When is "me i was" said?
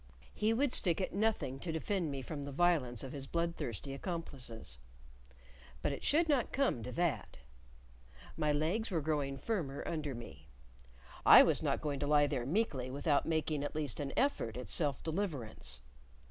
10.15-11.61